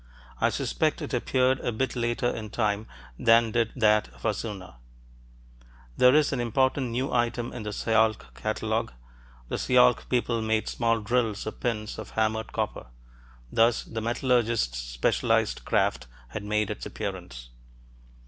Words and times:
I 0.39 0.49
suspect 0.49 1.03
it 1.03 1.13
appeared 1.13 1.59
a 1.59 1.71
bit 1.71 1.95
later 1.95 2.27
in 2.27 2.49
time 2.49 2.87
than 3.19 3.51
did 3.51 3.71
that 3.75 4.07
of 4.07 4.23
Hassuna. 4.23 4.77
There 5.95 6.15
is 6.15 6.33
an 6.33 6.39
important 6.39 6.89
new 6.89 7.13
item 7.13 7.53
in 7.53 7.61
the 7.61 7.69
Sialk 7.71 8.33
catalogue. 8.33 8.93
The 9.49 9.57
Sialk 9.59 10.09
people 10.09 10.41
made 10.41 10.67
small 10.67 11.01
drills 11.01 11.45
or 11.45 11.51
pins 11.51 11.99
of 11.99 12.09
hammered 12.17 12.51
copper. 12.51 12.87
Thus 13.51 13.83
the 13.83 14.01
metallurgist's 14.01 14.79
specialized 14.79 15.65
craft 15.65 16.07
had 16.29 16.43
made 16.43 16.71
its 16.71 16.87
appearance. 16.87 17.49